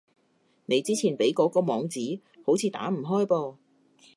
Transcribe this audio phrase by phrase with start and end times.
[0.65, 3.55] 你之前畀嗰個網址，好似打唔開噃